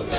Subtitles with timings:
[0.00, 0.12] မ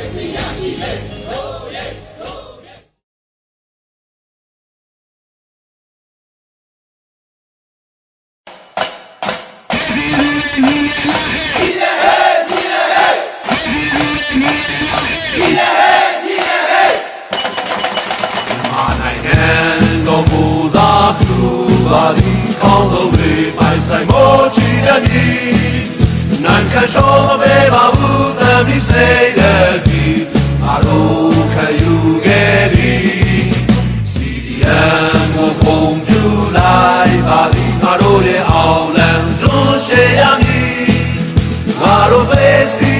[18.84, 19.43] ာနိုင်ငံ
[20.07, 20.43] တော်မူ
[20.75, 21.09] စား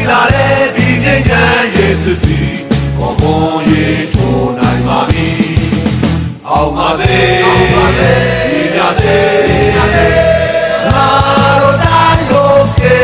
[0.10, 1.32] လာတဲ့ဒီနေ့က
[1.76, 2.54] ယေစုသည်
[2.98, 5.44] ကိုဘုံရေးထိုးနိုင်ပါမည်
[6.50, 8.14] အောင်ပါစေအောင်ပါစေ
[8.50, 9.18] ဒီမြစေ
[10.94, 11.08] ငါ
[11.62, 13.00] တို့တိုင်းတို့ကေ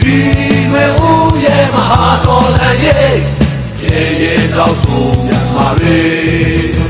[0.00, 0.16] ဒီ
[0.72, 3.16] မေဦးရဲ့မဟာတော်လန်ရဲ့
[3.82, 6.83] ရေရေတော့ဆိုပြန်ပါလေ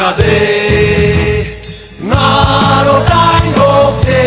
[0.00, 0.38] ညီညာစေ
[2.10, 2.28] ငါ
[2.86, 4.26] တို့တိုင်းတို့ပြေ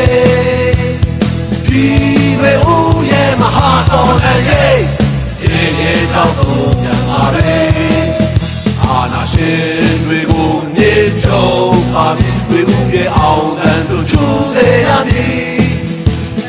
[1.68, 1.86] ဒီ
[2.42, 4.80] မေဦးရဲ့မဟာတော်လည်းရဲ့
[5.42, 6.50] ရေရေတောက်သူ
[6.82, 7.62] ပြန်ပါလေ
[8.84, 14.24] အာနာရှင်တွေကိုမြေဖြုံးပါမည်တွေဦးရဲ့အောင်တန်တို့ချူ
[14.56, 15.68] စေရမည်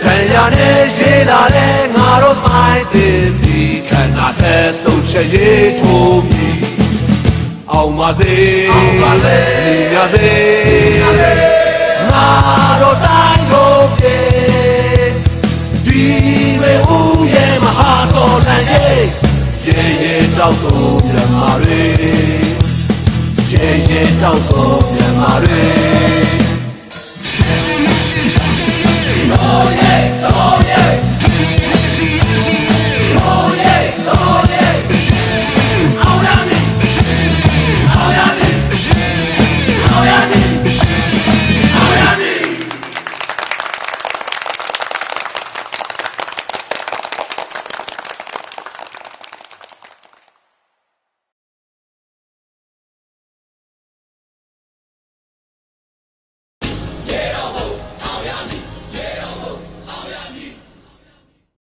[0.03, 6.44] တန်ရနဲ့ရှိလာတဲ့ငါတို့မိုင်းတင်ပြီးခန္ဓာတဲ့ဆုံးချက်ရေးထိုးပြီး
[7.95, 8.35] အောင်ပါစေ
[8.71, 9.39] အောင်ပါစေ
[9.93, 10.29] ညစေ
[12.11, 12.27] ငါ
[12.81, 14.19] တို့တိုင်းကိုပြေ
[15.87, 16.03] ဒီ
[16.61, 19.03] မေဦးရဲ့မဟာတော်လန်ရဲ့
[19.65, 21.83] ရေရေတောက်ဆိုမြန်မာတွေ
[23.53, 25.74] ရေရေတောက်ဆိုမြန်မာတွေ